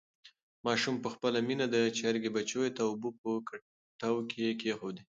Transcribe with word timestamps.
ماشوم 0.65 0.95
په 1.03 1.09
خپله 1.13 1.39
مینه 1.47 1.65
د 1.69 1.75
چرګې 1.97 2.29
بچیو 2.35 2.65
ته 2.77 2.81
اوبه 2.89 3.09
په 3.19 3.29
کټو 3.49 4.11
کې 4.31 4.47
کېښودې. 4.59 5.03